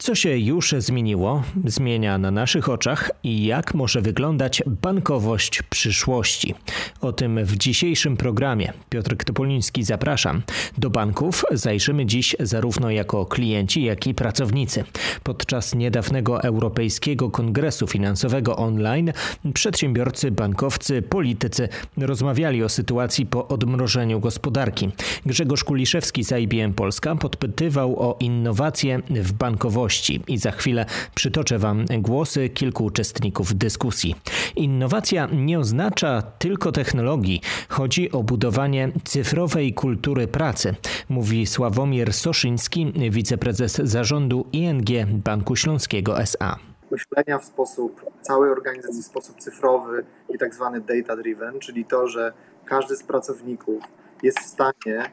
Co 0.00 0.14
się 0.14 0.38
już 0.38 0.74
zmieniło, 0.78 1.42
zmienia 1.64 2.18
na 2.18 2.30
naszych 2.30 2.68
oczach 2.68 3.10
i 3.22 3.44
jak 3.44 3.74
może 3.74 4.02
wyglądać 4.02 4.62
bankowość 4.66 5.62
przyszłości? 5.62 6.54
O 7.00 7.12
tym 7.12 7.44
w 7.44 7.56
dzisiejszym 7.56 8.16
programie. 8.16 8.72
Piotr 8.90 9.16
Topoliński 9.16 9.82
zapraszam. 9.82 10.42
Do 10.78 10.90
banków 10.90 11.44
zajrzymy 11.50 12.06
dziś 12.06 12.36
zarówno 12.40 12.90
jako 12.90 13.26
klienci, 13.26 13.82
jak 13.82 14.06
i 14.06 14.14
pracownicy. 14.14 14.84
Podczas 15.22 15.74
niedawnego 15.74 16.42
Europejskiego 16.42 17.30
Kongresu 17.30 17.86
Finansowego 17.86 18.56
online 18.56 19.12
przedsiębiorcy, 19.54 20.30
bankowcy, 20.30 21.02
politycy 21.02 21.68
rozmawiali 21.96 22.64
o 22.64 22.68
sytuacji 22.68 23.26
po 23.26 23.48
odmrożeniu 23.48 24.20
gospodarki. 24.20 24.88
Grzegorz 25.26 25.64
Kuliszewski 25.64 26.24
z 26.24 26.32
IBM 26.32 26.74
Polska 26.74 27.16
podpytywał 27.16 28.10
o 28.10 28.16
innowacje 28.20 29.02
w 29.10 29.32
bankowości 29.32 29.89
i 30.28 30.38
za 30.38 30.50
chwilę 30.50 30.86
przytoczę 31.14 31.58
Wam 31.58 31.84
głosy 31.98 32.48
kilku 32.48 32.84
uczestników 32.84 33.54
dyskusji. 33.54 34.14
Innowacja 34.56 35.28
nie 35.32 35.58
oznacza 35.58 36.22
tylko 36.38 36.72
technologii, 36.72 37.40
chodzi 37.68 38.12
o 38.12 38.22
budowanie 38.22 38.92
cyfrowej 39.04 39.74
kultury 39.74 40.28
pracy, 40.28 40.74
mówi 41.08 41.46
Sławomir 41.46 42.12
Soszyński, 42.12 42.92
wiceprezes 43.10 43.76
zarządu 43.76 44.46
ING 44.52 44.88
Banku 45.24 45.56
Śląskiego 45.56 46.20
SA 46.20 46.56
myślenia 46.90 47.38
w 47.38 47.44
sposób 47.44 48.04
całej 48.20 48.50
organizacji 48.50 49.02
w 49.02 49.06
sposób 49.06 49.40
cyfrowy 49.40 50.04
i 50.28 50.38
tak 50.38 50.54
zwany 50.54 50.80
data 50.80 51.16
driven, 51.16 51.58
czyli 51.58 51.84
to, 51.84 52.08
że 52.08 52.32
każdy 52.64 52.96
z 52.96 53.02
pracowników 53.02 53.84
jest 54.22 54.40
w 54.40 54.46
stanie 54.46 55.10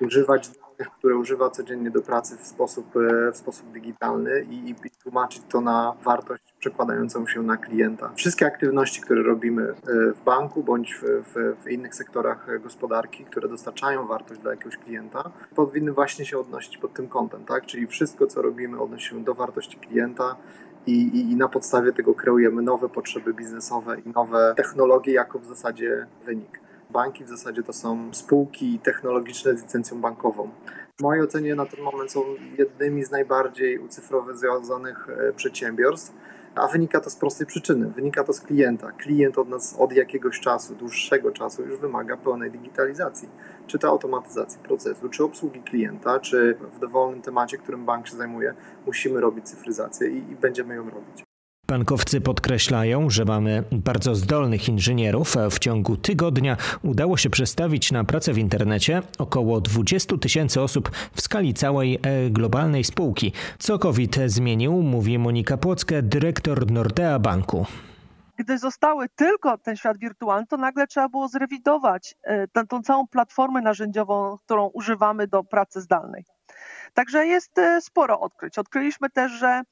używać 0.00 0.50
które 0.98 1.16
używa 1.16 1.50
codziennie 1.50 1.90
do 1.90 2.02
pracy 2.02 2.36
w 2.36 2.46
sposób, 2.46 2.96
e, 2.96 3.32
w 3.32 3.36
sposób 3.36 3.72
digitalny 3.72 4.46
i, 4.50 4.70
i 4.70 4.74
tłumaczyć 5.02 5.42
to 5.48 5.60
na 5.60 5.94
wartość 6.04 6.54
przekładającą 6.58 7.26
się 7.26 7.42
na 7.42 7.56
klienta. 7.56 8.12
Wszystkie 8.14 8.46
aktywności, 8.46 9.00
które 9.00 9.22
robimy 9.22 9.62
e, 9.62 9.74
w 10.12 10.22
banku 10.24 10.62
bądź 10.62 10.94
w, 10.94 11.02
w, 11.02 11.64
w 11.64 11.70
innych 11.70 11.94
sektorach 11.94 12.62
gospodarki, 12.62 13.24
które 13.24 13.48
dostarczają 13.48 14.06
wartość 14.06 14.40
dla 14.40 14.50
jakiegoś 14.50 14.76
klienta, 14.76 15.30
powinny 15.54 15.92
właśnie 15.92 16.24
się 16.24 16.38
odnosić 16.38 16.78
pod 16.78 16.94
tym 16.94 17.08
kątem, 17.08 17.44
tak? 17.44 17.66
Czyli 17.66 17.86
wszystko, 17.86 18.26
co 18.26 18.42
robimy, 18.42 18.80
odnosi 18.80 19.08
się 19.08 19.24
do 19.24 19.34
wartości 19.34 19.78
klienta, 19.78 20.36
i, 20.86 20.92
i, 20.92 21.32
i, 21.32 21.36
na 21.36 21.48
podstawie 21.48 21.92
tego 21.92 22.14
kreujemy 22.14 22.62
nowe 22.62 22.88
potrzeby 22.88 23.34
biznesowe 23.34 24.00
i 24.00 24.08
nowe 24.08 24.54
technologie 24.56 25.12
jako 25.12 25.38
w 25.38 25.44
zasadzie 25.44 26.06
wynik. 26.24 26.60
Banki 26.96 27.24
w 27.24 27.28
zasadzie 27.28 27.62
to 27.62 27.72
są 27.72 28.14
spółki 28.14 28.78
technologiczne 28.78 29.56
z 29.56 29.62
licencją 29.62 30.00
bankową. 30.00 30.50
W 30.98 31.02
mojej 31.02 31.24
ocenie 31.24 31.54
na 31.54 31.66
ten 31.66 31.84
moment 31.84 32.12
są 32.12 32.20
jednymi 32.58 33.04
z 33.04 33.10
najbardziej 33.10 33.78
ucyfrowyzowanych 33.78 35.08
e, 35.08 35.32
przedsiębiorstw, 35.32 36.12
a 36.54 36.68
wynika 36.68 37.00
to 37.00 37.10
z 37.10 37.16
prostej 37.16 37.46
przyczyny. 37.46 37.90
Wynika 37.90 38.24
to 38.24 38.32
z 38.32 38.40
klienta. 38.40 38.92
Klient 38.92 39.38
od 39.38 39.48
nas 39.48 39.76
od 39.78 39.92
jakiegoś 39.92 40.40
czasu, 40.40 40.74
dłuższego 40.74 41.32
czasu 41.32 41.62
już 41.62 41.78
wymaga 41.78 42.16
pełnej 42.16 42.50
digitalizacji. 42.50 43.28
Czy 43.66 43.78
to 43.78 43.88
automatyzacji 43.88 44.58
procesu, 44.58 45.08
czy 45.08 45.24
obsługi 45.24 45.62
klienta, 45.62 46.20
czy 46.20 46.58
w 46.72 46.78
dowolnym 46.78 47.22
temacie, 47.22 47.58
którym 47.58 47.84
bank 47.84 48.08
się 48.08 48.16
zajmuje, 48.16 48.54
musimy 48.86 49.20
robić 49.20 49.48
cyfryzację 49.48 50.08
i, 50.08 50.16
i 50.16 50.36
będziemy 50.36 50.74
ją 50.74 50.90
robić. 50.90 51.25
Bankowcy 51.68 52.20
podkreślają, 52.20 53.10
że 53.10 53.24
mamy 53.24 53.64
bardzo 53.72 54.14
zdolnych 54.14 54.68
inżynierów. 54.68 55.34
W 55.50 55.58
ciągu 55.58 55.96
tygodnia 55.96 56.56
udało 56.82 57.16
się 57.16 57.30
przestawić 57.30 57.92
na 57.92 58.04
pracę 58.04 58.32
w 58.32 58.38
internecie 58.38 59.02
około 59.18 59.60
20 59.60 60.16
tysięcy 60.18 60.60
osób 60.60 60.90
w 61.14 61.20
skali 61.20 61.54
całej 61.54 61.94
e, 62.02 62.30
globalnej 62.30 62.84
spółki. 62.84 63.32
Co 63.58 63.78
COVID 63.78 64.16
zmienił, 64.26 64.72
mówi 64.72 65.18
Monika 65.18 65.56
Płocka, 65.56 65.94
dyrektor 66.02 66.70
Nordea 66.70 67.18
Banku 67.18 67.66
gdy 68.38 68.58
zostały 68.58 69.08
tylko 69.08 69.58
ten 69.58 69.76
świat 69.76 69.98
wirtualny, 69.98 70.46
to 70.46 70.56
nagle 70.56 70.86
trzeba 70.86 71.08
było 71.08 71.28
zrewidować 71.28 72.14
e, 72.22 72.48
tę, 72.48 72.64
całą 72.84 73.06
platformę 73.06 73.60
narzędziową, 73.60 74.36
którą 74.44 74.66
używamy 74.66 75.26
do 75.26 75.44
pracy 75.44 75.80
zdalnej. 75.80 76.24
Także 76.94 77.26
jest 77.26 77.58
e, 77.58 77.80
sporo 77.80 78.20
odkryć. 78.20 78.58
Odkryliśmy 78.58 79.10
też, 79.10 79.32
że 79.32 79.62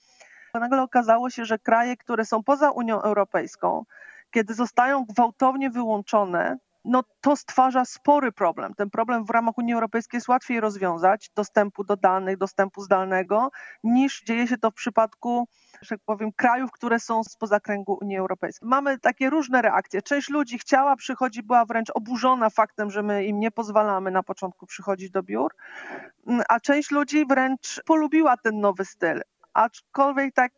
nagle 0.61 0.83
okazało 0.83 1.31
się, 1.31 1.45
że 1.45 1.59
kraje, 1.59 1.97
które 1.97 2.25
są 2.25 2.43
poza 2.43 2.71
Unią 2.71 3.03
Europejską, 3.03 3.85
kiedy 4.31 4.55
zostają 4.55 5.05
gwałtownie 5.05 5.71
wyłączone, 5.71 6.59
no 6.85 7.03
to 7.21 7.37
stwarza 7.37 7.85
spory 7.85 8.33
problem. 8.33 8.75
Ten 8.75 8.91
problem 8.91 9.25
w 9.25 9.31
ramach 9.31 9.59
Unii 9.59 9.75
Europejskiej 9.75 10.17
jest 10.19 10.29
łatwiej 10.29 10.61
rozwiązać, 10.61 11.31
dostępu 11.37 11.85
do 11.85 11.97
danych, 11.97 12.37
dostępu 12.37 12.81
zdalnego, 12.81 13.51
niż 13.85 14.23
dzieje 14.23 14.47
się 14.47 14.59
to 14.59 14.71
w 14.71 14.75
przypadku, 14.75 15.49
że 15.83 15.89
tak 15.89 16.01
powiem, 16.05 16.33
krajów, 16.33 16.71
które 16.73 17.01
są 17.01 17.25
spoza 17.25 17.61
kręgu 17.61 17.99
Unii 18.03 18.17
Europejskiej. 18.17 18.69
Mamy 18.69 18.99
takie 18.99 19.31
różne 19.31 19.63
reakcje. 19.63 20.03
Część 20.03 20.31
ludzi 20.31 20.59
chciała 20.59 20.97
przychodzić, 20.97 21.43
była 21.43 21.65
wręcz 21.65 21.91
oburzona 21.95 22.51
faktem, 22.51 22.91
że 22.91 23.03
my 23.03 23.25
im 23.25 23.41
nie 23.41 23.51
pozwalamy 23.51 24.11
na 24.11 24.23
początku 24.23 24.67
przychodzić 24.67 25.11
do 25.11 25.23
biur, 25.23 25.55
a 26.49 26.61
część 26.61 26.91
ludzi 26.91 27.27
wręcz 27.27 27.83
polubiła 27.87 28.37
ten 28.37 28.61
nowy 28.61 28.85
styl 28.85 29.21
aczkolwiek 29.55 30.35
tak 30.35 30.53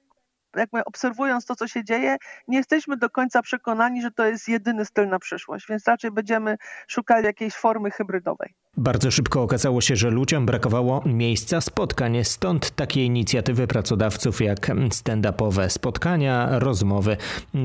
jakby 0.57 0.85
obserwując 0.85 1.47
to, 1.47 1.57
co 1.57 1.69
się 1.69 1.85
dzieje, 1.85 2.17
nie 2.49 2.59
jesteśmy 2.59 2.97
do 2.97 3.11
końca 3.11 3.43
przekonani, 3.43 4.03
że 4.03 4.11
to 4.11 4.27
jest 4.27 4.49
jedyny 4.49 4.85
styl 4.85 5.09
na 5.09 5.19
przyszłość, 5.19 5.67
więc 5.69 5.87
raczej 5.87 6.11
będziemy 6.11 6.57
szukali 6.89 7.25
jakiejś 7.25 7.55
formy 7.55 7.91
hybrydowej. 7.91 8.55
Bardzo 8.77 9.11
szybko 9.11 9.43
okazało 9.43 9.81
się, 9.81 9.97
że 9.97 10.11
ludziom 10.11 10.47
brakowało 10.47 11.03
miejsca 11.07 11.61
spotkań, 11.61 12.25
stąd 12.25 12.71
takie 12.71 13.05
inicjatywy 13.05 13.67
pracodawców 13.67 14.41
jak 14.41 14.69
stand-upowe 14.69 15.69
spotkania, 15.69 16.59
rozmowy 16.59 17.17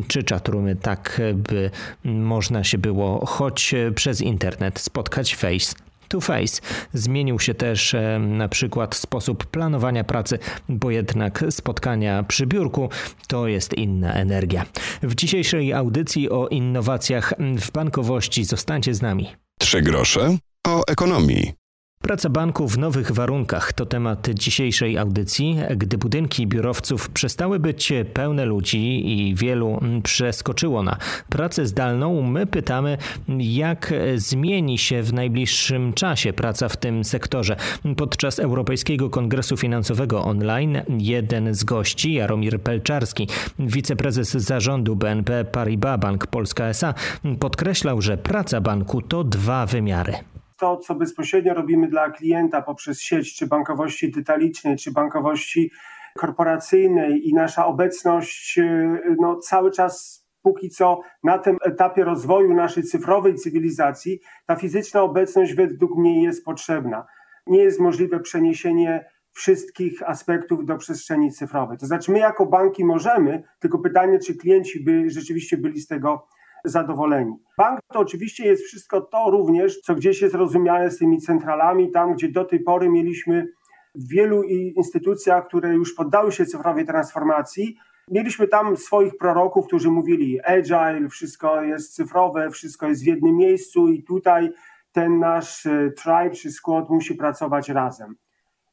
czy 0.08 0.24
czatroomy, 0.24 0.76
tak 0.76 1.22
by 1.36 1.72
można 2.06 2.64
się 2.64 2.78
było 2.78 3.26
choć 3.26 3.76
przez 3.96 4.22
internet 4.22 4.80
spotkać 4.80 5.36
face 5.36 5.76
to 6.12 6.22
face. 6.22 6.62
Zmienił 6.94 7.40
się 7.40 7.54
też 7.54 7.94
e, 7.94 8.20
na 8.20 8.48
przykład 8.48 8.96
sposób 8.96 9.46
planowania 9.46 10.04
pracy, 10.04 10.40
bo 10.70 10.92
jednak 10.92 11.46
spotkania 11.50 12.24
przy 12.24 12.48
biurku 12.48 12.90
to 13.28 13.48
jest 13.48 13.74
inna 13.74 14.14
energia. 14.14 14.66
W 15.04 15.16
dzisiejszej 15.16 15.74
audycji 15.74 16.30
o 16.30 16.48
innowacjach 16.48 17.34
w 17.40 17.72
bankowości 17.72 18.46
zostańcie 18.46 18.94
z 18.94 19.02
nami. 19.02 19.28
Trzy 19.60 19.82
grosze 19.82 20.38
o 20.68 20.84
ekonomii. 20.88 21.61
Praca 22.02 22.30
banku 22.30 22.68
w 22.68 22.78
nowych 22.78 23.12
warunkach 23.12 23.74
to 23.74 23.86
temat 23.86 24.30
dzisiejszej 24.30 24.98
audycji. 24.98 25.58
Gdy 25.78 25.98
budynki 25.98 26.48
biurowców 26.48 27.10
przestały 27.10 27.60
być 27.60 27.94
pełne 28.14 28.46
ludzi 28.46 29.12
i 29.12 29.36
wielu 29.36 29.80
przeskoczyło 30.04 30.84
na 30.84 30.98
pracę 31.30 31.66
zdalną, 31.66 32.22
my 32.22 32.46
pytamy, 32.48 32.98
jak 33.38 33.94
zmieni 34.16 34.78
się 34.78 35.04
w 35.04 35.14
najbliższym 35.14 35.94
czasie 35.94 36.34
praca 36.34 36.70
w 36.70 36.78
tym 36.78 37.04
sektorze. 37.04 37.56
Podczas 37.98 38.40
Europejskiego 38.40 39.10
Kongresu 39.10 39.58
Finansowego 39.58 40.24
online 40.24 40.82
jeden 40.98 41.54
z 41.54 41.64
gości, 41.64 42.14
Jaromir 42.14 42.62
Pelczarski, 42.62 43.28
wiceprezes 43.60 44.32
zarządu 44.32 44.96
BNP 44.96 45.46
Paribas 45.46 46.00
Bank 46.00 46.28
Polska 46.28 46.66
SA, 46.66 46.94
podkreślał, 47.40 48.02
że 48.02 48.18
praca 48.18 48.62
banku 48.62 49.02
to 49.02 49.24
dwa 49.24 49.66
wymiary 49.66 50.14
to, 50.62 50.78
co 50.78 50.96
bezpośrednio 50.96 51.54
robimy 51.54 51.88
dla 51.88 52.10
klienta 52.10 52.62
poprzez 52.62 53.02
sieć, 53.02 53.36
czy 53.36 53.48
bankowości 53.48 54.12
detalicznej, 54.12 54.78
czy 54.78 54.92
bankowości 54.92 55.72
korporacyjnej 56.18 57.30
i 57.30 57.34
nasza 57.34 57.66
obecność 57.66 58.58
y, 58.58 59.16
no, 59.20 59.38
cały 59.38 59.72
czas 59.72 60.26
póki 60.42 60.70
co 60.70 61.02
na 61.24 61.38
tym 61.38 61.58
etapie 61.66 62.04
rozwoju 62.04 62.54
naszej 62.54 62.84
cyfrowej 62.84 63.36
cywilizacji, 63.36 64.20
ta 64.46 64.56
fizyczna 64.56 65.02
obecność 65.02 65.54
według 65.54 65.98
mnie 65.98 66.24
jest 66.24 66.46
potrzebna. 66.46 67.06
Nie 67.48 67.64
jest 67.64 67.80
możliwe 67.80 68.20
przeniesienie 68.20 69.06
wszystkich 69.32 70.10
aspektów 70.10 70.66
do 70.66 70.78
przestrzeni 70.78 71.32
cyfrowej. 71.32 71.78
To 71.78 71.86
znaczy, 71.86 72.12
my 72.12 72.20
jako 72.20 72.46
banki 72.46 72.86
możemy, 72.86 73.44
tylko 73.60 73.80
pytanie, 73.80 74.20
czy 74.20 74.36
klienci 74.36 74.84
by 74.84 75.10
rzeczywiście 75.10 75.58
byli 75.58 75.82
z 75.82 75.88
tego 75.88 76.28
zadowoleni. 76.66 77.34
Bank 77.58 77.80
to 77.94 78.00
oczywiście 78.00 78.46
jest 78.46 78.64
wszystko 78.64 79.02
to 79.02 79.32
również, 79.32 79.80
co 79.80 79.96
gdzieś 79.96 80.22
jest 80.22 80.36
rozumiane 80.36 80.92
z 80.92 80.98
tymi 80.98 81.22
centralami, 81.22 81.92
tam 81.92 82.14
gdzie 82.14 82.30
do 82.30 82.46
tej 82.46 82.60
pory 82.60 82.90
mieliśmy 82.90 83.48
w 83.96 84.08
wielu 84.10 84.44
instytucjach, 84.44 85.48
które 85.48 85.74
już 85.74 85.94
poddały 85.94 86.32
się 86.32 86.46
cyfrowej 86.46 86.86
transformacji, 86.86 87.78
Mieliśmy 88.12 88.48
tam 88.48 88.78
swoich 88.78 89.18
proroków, 89.18 89.68
którzy 89.68 89.92
mówili 89.92 90.42
agile, 90.42 91.10
wszystko 91.10 91.62
jest 91.62 91.96
cyfrowe, 91.96 92.50
wszystko 92.50 92.88
jest 92.88 93.04
w 93.04 93.08
jednym 93.08 93.36
miejscu 93.36 93.88
i 93.88 94.04
tutaj 94.04 94.50
ten 94.92 95.20
nasz 95.20 95.66
e, 95.66 95.92
tribe 95.92 96.30
czy 96.30 96.52
squad 96.52 96.90
musi 96.90 97.16
pracować 97.16 97.70
razem. 97.70 98.16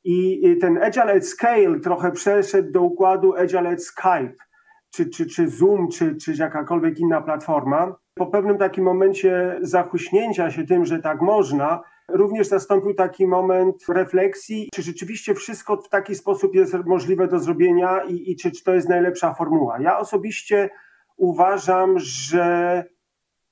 I 0.05 0.43
ten 0.61 0.83
agile 0.83 1.13
at 1.13 1.27
scale 1.27 1.81
trochę 1.81 2.13
przeszedł 2.13 2.73
do 2.73 2.83
układu 2.83 3.37
agile 3.37 3.69
at 3.69 3.85
Skype 3.85 4.35
czy, 4.91 5.11
czy, 5.11 5.27
czy 5.27 5.49
Zoom, 5.49 5.89
czy, 5.89 6.17
czy 6.17 6.35
jakakolwiek 6.35 6.99
inna 6.99 7.21
platforma. 7.23 7.97
Po 8.15 8.27
pewnym 8.27 8.59
takim 8.59 8.85
momencie 8.85 9.59
zachuśnięcia 9.61 10.51
się 10.51 10.65
tym, 10.65 10.85
że 10.85 10.99
tak 10.99 11.21
można, 11.21 11.81
również 12.09 12.51
nastąpił 12.51 12.95
taki 12.95 13.27
moment 13.27 13.77
refleksji, 13.89 14.69
czy 14.75 14.83
rzeczywiście 14.83 15.35
wszystko 15.35 15.77
w 15.77 15.89
taki 15.89 16.15
sposób 16.15 16.55
jest 16.55 16.75
możliwe 16.87 17.29
do 17.29 17.39
zrobienia 17.39 18.03
i, 18.03 18.31
i 18.31 18.37
czy, 18.37 18.51
czy 18.51 18.65
to 18.65 18.75
jest 18.75 18.89
najlepsza 18.89 19.35
formuła. 19.35 19.81
Ja 19.81 19.99
osobiście 19.99 20.71
uważam, 21.17 21.95
że 21.99 22.85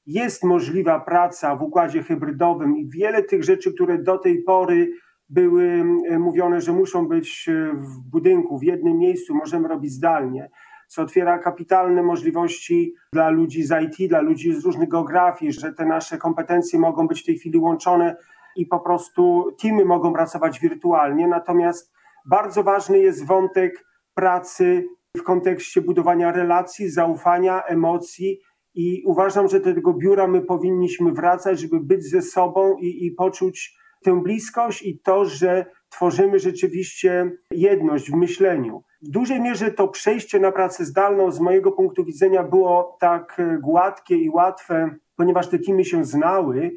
jest 0.06 0.44
możliwa 0.44 1.00
praca 1.00 1.56
w 1.56 1.62
układzie 1.62 2.02
hybrydowym 2.02 2.76
i 2.76 2.88
wiele 2.88 3.22
tych 3.22 3.44
rzeczy, 3.44 3.74
które 3.74 3.98
do 3.98 4.18
tej 4.18 4.42
pory 4.42 4.90
były 5.28 5.84
mówione, 6.18 6.60
że 6.60 6.72
muszą 6.72 7.08
być 7.08 7.50
w 7.74 7.98
budynku, 8.10 8.58
w 8.58 8.62
jednym 8.62 8.98
miejscu, 8.98 9.34
możemy 9.34 9.68
robić 9.68 9.92
zdalnie, 9.92 10.50
co 10.86 11.02
otwiera 11.02 11.38
kapitalne 11.38 12.02
możliwości 12.02 12.94
dla 13.12 13.30
ludzi 13.30 13.62
z 13.62 13.74
IT, 13.84 14.08
dla 14.08 14.20
ludzi 14.20 14.54
z 14.54 14.64
różnych 14.64 14.88
geografii, 14.88 15.52
że 15.52 15.72
te 15.72 15.86
nasze 15.86 16.18
kompetencje 16.18 16.78
mogą 16.78 17.08
być 17.08 17.22
w 17.22 17.26
tej 17.26 17.38
chwili 17.38 17.58
łączone 17.58 18.16
i 18.56 18.66
po 18.66 18.80
prostu 18.80 19.50
teamy 19.62 19.84
mogą 19.84 20.12
pracować 20.12 20.60
wirtualnie. 20.60 21.28
Natomiast 21.28 21.92
bardzo 22.26 22.62
ważny 22.62 22.98
jest 22.98 23.26
wątek 23.26 23.86
pracy 24.14 24.86
w 25.16 25.22
kontekście 25.22 25.80
budowania 25.80 26.32
relacji, 26.32 26.90
zaufania, 26.90 27.62
emocji. 27.62 28.40
I 28.74 29.02
uważam, 29.06 29.48
że 29.48 29.60
do 29.60 29.74
tego 29.74 29.92
biura 29.92 30.26
my 30.26 30.40
powinniśmy 30.40 31.12
wracać, 31.12 31.60
żeby 31.60 31.80
być 31.80 32.10
ze 32.10 32.22
sobą 32.22 32.76
i, 32.76 33.06
i 33.06 33.12
poczuć 33.12 33.76
tę 34.04 34.22
bliskość 34.22 34.82
i 34.82 34.98
to, 34.98 35.24
że 35.24 35.66
tworzymy 35.88 36.38
rzeczywiście 36.38 37.30
jedność 37.50 38.10
w 38.10 38.14
myśleniu. 38.14 38.82
W 39.02 39.10
dużej 39.10 39.40
mierze 39.40 39.70
to 39.70 39.88
przejście 39.88 40.40
na 40.40 40.52
pracę 40.52 40.84
zdalną 40.84 41.30
z 41.30 41.40
mojego 41.40 41.72
punktu 41.72 42.04
widzenia 42.04 42.42
było 42.42 42.96
tak 43.00 43.42
gładkie 43.62 44.16
i 44.16 44.30
łatwe, 44.30 44.94
ponieważ 45.16 45.48
te 45.48 45.58
teamy 45.58 45.84
się 45.84 46.04
znały 46.04 46.70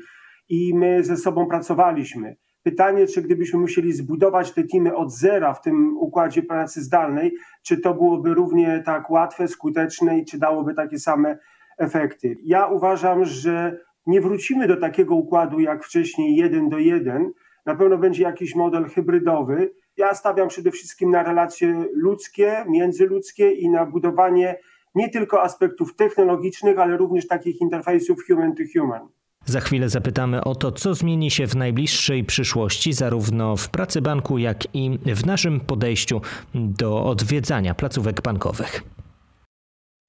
i 0.50 0.74
my 0.74 1.04
ze 1.04 1.18
sobą 1.18 1.48
pracowaliśmy. 1.48 2.36
Pytanie, 2.64 3.08
czy 3.08 3.22
gdybyśmy 3.22 3.60
musieli 3.60 3.94
zbudować 3.94 4.52
te 4.52 4.64
teamy 4.64 4.96
od 4.96 5.12
zera 5.12 5.54
w 5.54 5.62
tym 5.62 5.98
układzie 5.98 6.44
pracy 6.44 6.82
zdalnej, 6.82 7.34
czy 7.64 7.78
to 7.78 7.94
byłoby 7.94 8.34
równie 8.34 8.84
tak 8.86 9.10
łatwe, 9.10 9.48
skuteczne 9.48 10.20
i 10.20 10.26
czy 10.26 10.40
dałoby 10.40 10.74
takie 10.74 11.00
same 11.00 11.38
efekty? 11.78 12.38
Ja 12.44 12.68
uważam, 12.68 13.26
że 13.26 13.80
nie 14.10 14.22
wrócimy 14.22 14.68
do 14.68 14.78
takiego 14.78 15.16
układu 15.16 15.60
jak 15.60 15.86
wcześniej 15.86 16.36
jeden 16.36 16.70
do 16.70 16.78
jeden. 16.78 17.32
Na 17.66 17.76
pewno 17.76 17.98
będzie 17.98 18.24
jakiś 18.24 18.56
model 18.56 18.86
hybrydowy. 18.86 19.72
Ja 19.98 20.16
stawiam 20.16 20.48
przede 20.48 20.72
wszystkim 20.72 21.12
na 21.12 21.24
relacje 21.24 21.86
ludzkie, 21.94 22.66
międzyludzkie 22.68 23.52
i 23.52 23.70
na 23.70 23.86
budowanie 23.86 24.56
nie 24.96 25.10
tylko 25.10 25.44
aspektów 25.44 25.96
technologicznych, 25.96 26.80
ale 26.80 26.98
również 26.98 27.28
takich 27.28 27.62
interfejsów 27.62 28.20
human 28.28 28.56
to 28.56 28.64
human. 28.80 29.08
Za 29.46 29.60
chwilę 29.60 29.90
zapytamy 29.90 30.44
o 30.44 30.56
to, 30.56 30.72
co 30.72 30.94
zmieni 30.94 31.32
się 31.32 31.48
w 31.48 31.56
najbliższej 31.56 32.24
przyszłości, 32.24 32.94
zarówno 32.94 33.56
w 33.56 33.70
pracy 33.70 34.02
banku, 34.02 34.38
jak 34.38 34.76
i 34.76 35.00
w 35.06 35.26
naszym 35.26 35.60
podejściu 35.60 36.22
do 36.56 37.06
odwiedzania 37.06 37.74
placówek 37.76 38.22
bankowych. 38.22 38.84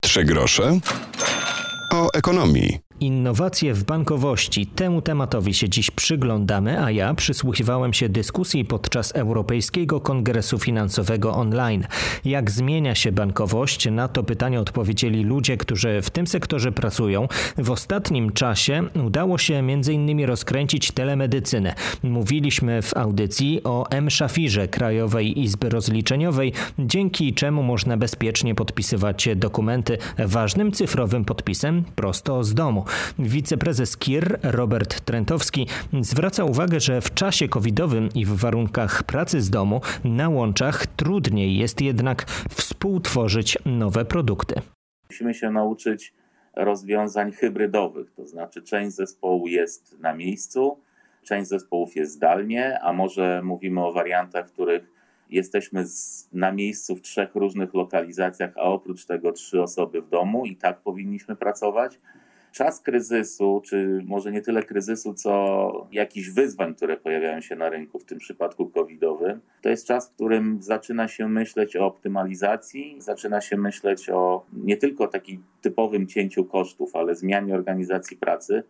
Trzy 0.02 0.25
grosze 0.25 0.79
o 1.93 2.08
ekonomii. 2.14 2.89
Innowacje 3.00 3.75
w 3.75 3.85
bankowości. 3.85 4.67
Temu 4.67 5.02
tematowi 5.02 5.55
się 5.55 5.69
dziś 5.69 5.91
przyglądamy, 5.91 6.85
a 6.85 6.91
ja 6.91 7.14
przysłuchiwałem 7.14 7.93
się 7.93 8.08
dyskusji 8.08 8.64
podczas 8.64 9.12
Europejskiego 9.12 10.00
Kongresu 10.00 10.58
Finansowego 10.58 11.35
online. 11.35 11.87
Jak 12.25 12.50
zmienia 12.50 12.94
się 12.94 13.12
bankowość? 13.12 13.91
Na 13.91 14.08
to 14.08 14.23
pytanie 14.23 14.61
odpowiedzieli 14.61 15.25
ludzie, 15.25 15.56
którzy 15.56 16.02
w 16.02 16.11
tym 16.11 16.26
sektorze 16.26 16.73
pracują. 16.73 17.29
W 17.58 17.70
ostatnim 17.70 18.32
czasie 18.32 18.82
udało 19.05 19.38
się 19.38 19.55
m.in. 19.55 20.25
rozkręcić 20.25 20.91
telemedycynę. 20.91 21.75
Mówiliśmy 22.02 22.82
w 22.82 22.97
audycji 22.97 23.61
o 23.64 23.91
M-Szafirze 23.91 24.69
Krajowej 24.69 25.41
Izby 25.41 25.69
Rozliczeniowej, 25.69 26.52
dzięki 26.79 27.35
czemu 27.35 27.62
można 27.62 27.97
bezpiecznie 27.97 28.55
podpisywać 28.55 29.29
dokumenty 29.37 29.99
ważnym 30.19 30.73
cyfrowym 30.73 31.25
podpisem 31.25 31.85
prosto 31.97 32.44
z 32.44 32.55
domu. 32.55 32.85
Wiceprezes 33.19 33.96
KIR 33.96 34.38
Robert 34.42 35.00
Trentowski 35.00 35.66
zwraca 36.00 36.44
uwagę, 36.44 36.81
że 36.81 37.00
w 37.00 37.14
czasie 37.14 37.48
covidowym 37.48 38.08
i 38.14 38.25
w 38.25 38.37
warunkach 38.37 39.02
pracy 39.02 39.40
z 39.40 39.50
domu 39.50 39.81
na 40.04 40.28
łączach 40.28 40.87
trudniej 40.87 41.56
jest 41.56 41.81
jednak 41.81 42.25
współtworzyć 42.50 43.58
nowe 43.66 44.04
produkty. 44.04 44.54
Musimy 45.10 45.34
się 45.34 45.50
nauczyć 45.50 46.14
rozwiązań 46.56 47.32
hybrydowych, 47.32 48.12
to 48.12 48.26
znaczy 48.26 48.62
część 48.62 48.96
zespołu 48.96 49.46
jest 49.46 49.98
na 49.98 50.14
miejscu, 50.14 50.78
część 51.22 51.48
zespołów 51.48 51.96
jest 51.96 52.12
zdalnie, 52.12 52.81
a 52.81 52.92
może 52.92 53.42
mówimy 53.44 53.87
o 53.87 53.92
wariantach, 53.92 54.48
w 54.48 54.52
których 54.52 54.90
jesteśmy 55.31 55.84
na 56.32 56.52
miejscu 56.52 56.96
w 56.96 57.02
trzech 57.02 57.34
różnych 57.34 57.75
lokalizacjach, 57.75 58.50
a 58.56 58.62
oprócz 58.62 59.06
tego 59.06 59.32
trzy 59.32 59.62
osoby 59.62 60.02
w 60.02 60.08
domu 60.08 60.46
i 60.46 60.56
tak 60.56 60.81
powinniśmy 60.81 61.37
pracować 61.37 61.98
czas 62.52 62.81
kryzysu, 62.81 63.62
czy 63.64 64.02
może 64.06 64.32
nie 64.32 64.43
tyle 64.43 64.62
kryzysu, 64.62 65.14
co 65.14 65.87
jakichś 65.93 66.29
wyzwań, 66.29 66.75
które 66.75 66.97
pojawiają 66.97 67.41
się 67.41 67.56
na 67.56 67.70
rynku, 67.70 67.99
w 67.99 68.05
tym 68.05 68.19
przypadku 68.19 68.70
covidowym, 68.70 69.41
to 69.62 69.69
jest 69.69 69.87
czas, 69.87 70.08
w 70.08 70.14
którym 70.14 70.62
zaczyna 70.62 71.08
się 71.08 71.29
myśleć 71.29 71.76
o 71.76 71.87
optymalizacji, 71.87 72.97
zaczyna 72.99 73.41
się 73.41 73.56
myśleć 73.56 74.11
o 74.11 74.47
nie 74.52 74.76
tylko 74.76 75.08
takim 75.08 75.43
typowym 75.61 76.06
cięciu 76.06 76.44
kosztów, 76.44 76.97
ale 76.97 77.14
zmianie 77.14 77.55
organizacji 77.55 78.17
pracy. 78.17 78.62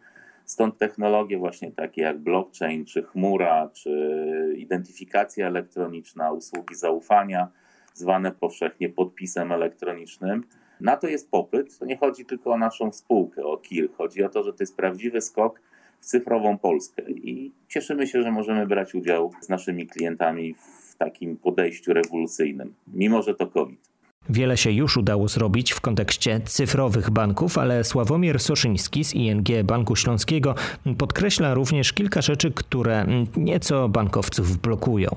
Stąd 0.44 0.78
technologie 0.78 1.38
właśnie 1.38 1.72
takie 1.72 2.02
jak 2.02 2.18
blockchain, 2.18 2.84
czy 2.84 3.02
chmura, 3.02 3.70
czy 3.72 4.54
identyfikacja 4.58 5.46
elektroniczna, 5.46 6.32
usługi 6.32 6.74
zaufania, 6.74 7.48
zwane 7.94 8.32
powszechnie 8.32 8.88
podpisem 8.88 9.52
elektronicznym 9.52 10.44
na 10.80 10.96
to 10.96 11.06
jest 11.06 11.30
popyt. 11.30 11.78
To 11.78 11.84
nie 11.84 11.96
chodzi 11.96 12.24
tylko 12.24 12.50
o 12.50 12.58
naszą 12.58 12.92
spółkę, 12.92 13.44
o 13.44 13.56
KIR. 13.56 13.88
Chodzi 13.98 14.24
o 14.24 14.28
to, 14.28 14.42
że 14.42 14.52
to 14.52 14.62
jest 14.62 14.76
prawdziwy 14.76 15.20
skok 15.20 15.60
w 16.00 16.04
cyfrową 16.04 16.58
Polskę 16.58 17.02
i 17.10 17.52
cieszymy 17.68 18.06
się, 18.06 18.22
że 18.22 18.30
możemy 18.30 18.66
brać 18.66 18.94
udział 18.94 19.30
z 19.40 19.48
naszymi 19.48 19.86
klientami 19.86 20.54
w 20.54 20.96
takim 20.96 21.36
podejściu 21.36 21.92
rewolucyjnym, 21.92 22.74
mimo 22.94 23.22
że 23.22 23.34
to 23.34 23.46
COVID. 23.46 23.90
Wiele 24.28 24.56
się 24.56 24.70
już 24.70 24.96
udało 24.96 25.28
zrobić 25.28 25.72
w 25.72 25.80
kontekście 25.80 26.40
cyfrowych 26.40 27.10
banków, 27.10 27.58
ale 27.58 27.84
Sławomir 27.84 28.40
Soszyński 28.40 29.04
z 29.04 29.14
ING 29.14 29.48
Banku 29.64 29.96
Śląskiego 29.96 30.54
podkreśla 30.98 31.54
również 31.54 31.92
kilka 31.92 32.20
rzeczy, 32.22 32.52
które 32.52 33.06
nieco 33.36 33.88
bankowców 33.88 34.58
blokują. 34.58 35.10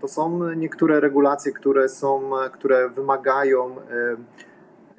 To 0.00 0.08
są 0.08 0.54
niektóre 0.54 1.00
regulacje, 1.00 1.52
które 1.52 1.88
są, 1.88 2.30
które 2.52 2.88
wymagają 2.88 3.76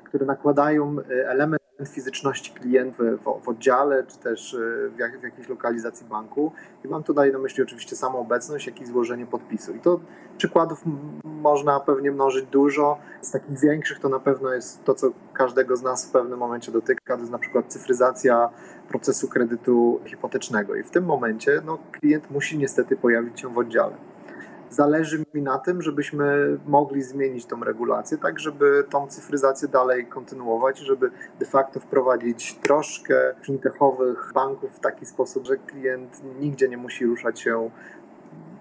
które 0.10 0.26
nakładają 0.26 0.96
e, 1.00 1.30
element 1.30 1.62
fizyczności 1.86 2.54
klienta 2.54 3.04
w, 3.04 3.24
w, 3.44 3.50
oddziale, 3.50 4.04
czy 4.04 4.18
też 4.18 4.54
e, 4.54 4.90
w, 4.90 5.00
jak, 5.00 5.20
w, 5.20 5.24
jakiejś 5.24 5.50
lokalizacji 5.50 6.06
banku. 6.06 6.52
I 6.86 6.88
mam 6.88 7.04
tutaj 7.04 7.32
na 7.32 7.40
myśli 7.40 7.64
oczywiście 7.64 7.96
samą 7.96 8.20
obecność, 8.20 8.68
jak 8.68 8.82
i 8.82 8.86
złożenie 8.86 9.26
podpisu. 9.26 9.76
I 9.76 9.80
to 9.80 10.00
przykładów 10.38 10.84
można 11.24 11.80
pewnie 11.80 12.12
mnożyć 12.12 12.46
dużo. 12.46 12.98
Z 13.22 13.32
takich 13.32 13.60
większych 13.60 14.00
to 14.00 14.10
na 14.10 14.20
pewno 14.20 14.54
jest 14.54 14.84
to, 14.84 14.94
co 14.94 15.12
każdego 15.34 15.76
z 15.76 15.82
nas 15.82 16.06
w 16.06 16.12
pewnym 16.12 16.40
momencie 16.40 16.72
dotyka, 16.72 17.14
to 17.14 17.20
jest 17.20 17.32
na 17.32 17.40
przykład 17.40 17.66
cyfryzacja 17.68 18.50
procesu 18.90 19.28
kredytu 19.28 20.00
hipotecznego. 20.06 20.76
I 20.76 20.84
w 20.84 20.90
tym 20.90 21.06
momencie 21.06 21.62
no, 21.66 21.78
klient 21.92 22.32
musi 22.32 22.58
niestety 22.58 22.98
pojawić 22.98 23.42
się 23.42 23.54
w 23.54 23.58
oddziale 23.58 24.09
zależy 24.70 25.26
mi 25.34 25.42
na 25.42 25.58
tym, 25.58 25.82
żebyśmy 25.82 26.58
mogli 26.68 27.02
zmienić 27.02 27.46
tą 27.46 27.64
regulację, 27.64 28.18
tak 28.18 28.40
żeby 28.40 28.84
tą 28.90 29.08
cyfryzację 29.08 29.68
dalej 29.68 30.06
kontynuować, 30.06 30.80
żeby 30.80 31.12
de 31.40 31.46
facto 31.46 31.80
wprowadzić 31.80 32.56
troszkę 32.56 33.36
fintechowych 33.42 34.32
banków 34.34 34.72
w 34.76 34.80
taki 34.80 35.06
sposób, 35.06 35.46
że 35.46 35.58
klient 35.58 36.22
nigdzie 36.40 36.70
nie 36.70 36.78
musi 36.78 37.06
ruszać 37.06 37.40
się 37.40 37.70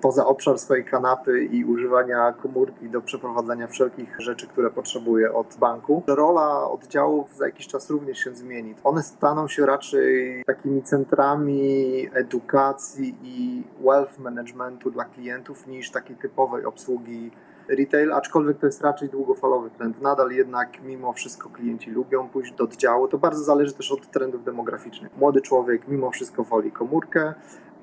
poza 0.01 0.27
obszar 0.27 0.59
swojej 0.59 0.85
kanapy 0.85 1.45
i 1.45 1.65
używania 1.65 2.33
komórki 2.33 2.89
do 2.89 3.01
przeprowadzania 3.01 3.67
wszelkich 3.67 4.17
rzeczy, 4.21 4.47
które 4.47 4.71
potrzebuje 4.71 5.33
od 5.33 5.57
banku. 5.61 6.03
Rola 6.07 6.71
oddziałów 6.71 7.37
za 7.37 7.47
jakiś 7.47 7.67
czas 7.67 7.91
również 7.91 8.19
się 8.19 8.35
zmieni. 8.35 8.75
One 8.85 9.03
staną 9.03 9.49
się 9.49 9.67
raczej 9.67 10.45
takimi 10.47 10.83
centrami 10.83 12.09
edukacji 12.13 13.15
i 13.23 13.65
wealth 13.85 14.19
managementu 14.19 14.91
dla 14.91 15.05
klientów 15.05 15.67
niż 15.67 15.91
takiej 15.91 16.17
typowej 16.17 16.65
obsługi 16.65 17.31
retail, 17.69 18.13
aczkolwiek 18.13 18.59
to 18.59 18.67
jest 18.67 18.83
raczej 18.83 19.09
długofalowy 19.09 19.71
trend. 19.71 20.01
Nadal 20.01 20.31
jednak 20.31 20.83
mimo 20.83 21.13
wszystko 21.13 21.49
klienci 21.49 21.91
lubią 21.91 22.29
pójść 22.29 22.53
do 22.53 22.65
oddziału. 22.65 23.09
To 23.09 23.19
bardzo 23.19 23.45
zależy 23.45 23.73
też 23.73 23.93
od 23.93 24.11
trendów 24.11 24.45
demograficznych. 24.45 25.17
Młody 25.17 25.41
człowiek 25.41 25.89
mimo 25.89 26.11
wszystko 26.11 26.45
woli 26.45 26.73
komórkę, 26.73 27.35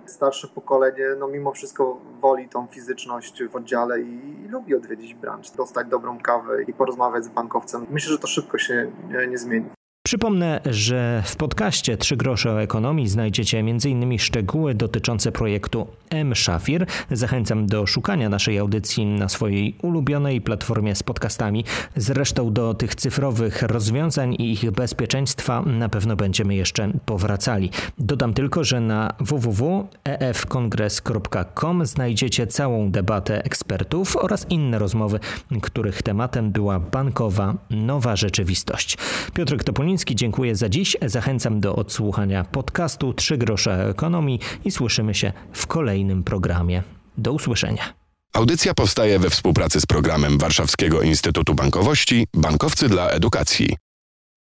starsze 0.05 0.47
pokolenie, 0.47 1.05
no 1.19 1.27
mimo 1.27 1.51
wszystko 1.51 1.97
woli 2.21 2.50
tą 2.50 2.67
fizyczność 2.67 3.43
w 3.43 3.55
oddziale 3.55 4.01
i, 4.01 4.43
i 4.45 4.47
lubi 4.47 4.75
odwiedzić 4.75 5.13
branż, 5.13 5.51
dostać 5.51 5.88
dobrą 5.88 6.19
kawę 6.19 6.63
i 6.63 6.74
porozmawiać 6.74 7.24
z 7.24 7.29
bankowcem. 7.29 7.85
Myślę, 7.89 8.12
że 8.12 8.19
to 8.19 8.27
szybko 8.27 8.57
się 8.57 8.91
nie, 9.09 9.27
nie 9.27 9.38
zmieni. 9.38 9.69
Przypomnę, 10.05 10.62
że 10.65 11.24
w 11.25 11.35
podcaście 11.35 11.97
Trzy 11.97 12.17
grosze 12.17 12.51
o 12.51 12.62
ekonomii 12.62 13.07
znajdziecie 13.07 13.59
m.in. 13.59 14.19
szczegóły 14.19 14.75
dotyczące 14.75 15.31
projektu 15.31 15.88
M-Szafir. 16.09 16.85
Zachęcam 17.12 17.65
do 17.65 17.85
szukania 17.85 18.29
naszej 18.29 18.59
audycji 18.59 19.05
na 19.05 19.29
swojej 19.29 19.75
ulubionej 19.81 20.41
platformie 20.41 20.95
z 20.95 21.03
podcastami. 21.03 21.65
Zresztą 21.95 22.53
do 22.53 22.74
tych 22.74 22.95
cyfrowych 22.95 23.62
rozwiązań 23.62 24.33
i 24.33 24.51
ich 24.51 24.71
bezpieczeństwa 24.71 25.62
na 25.62 25.89
pewno 25.89 26.15
będziemy 26.15 26.55
jeszcze 26.55 26.91
powracali. 27.05 27.69
Dodam 27.97 28.33
tylko, 28.33 28.63
że 28.63 28.81
na 28.81 29.13
www.efkongres.com 29.19 31.85
znajdziecie 31.85 32.47
całą 32.47 32.91
debatę 32.91 33.43
ekspertów 33.43 34.17
oraz 34.17 34.45
inne 34.50 34.79
rozmowy, 34.79 35.19
których 35.62 36.01
tematem 36.01 36.51
była 36.51 36.79
bankowa 36.79 37.55
nowa 37.69 38.15
rzeczywistość. 38.15 38.97
Piotr 39.33 39.57
Topoliński 39.96 40.16
dziękuję 40.16 40.56
za 40.56 40.70
dziś. 40.70 40.98
Zachęcam 41.06 41.60
do 41.60 41.75
odsłuchania 41.75 42.44
podcastu 42.44 43.14
Trzy 43.14 43.38
grosze 43.38 43.90
ekonomii 43.90 44.40
i 44.66 44.72
słyszymy 44.72 45.14
się 45.14 45.34
w 45.54 45.68
kolejnym 45.68 46.24
programie. 46.24 46.84
Do 47.18 47.32
usłyszenia. 47.32 47.94
Audycja 48.34 48.74
powstaje 48.74 49.20
we 49.20 49.30
współpracy 49.30 49.82
z 49.82 49.86
programem 49.86 50.38
Warszawskiego 50.38 51.02
Instytutu 51.02 51.56
Bankowości 51.56 52.28
Bankowcy 52.34 52.90
dla 52.90 53.10
Edukacji. 53.10 53.75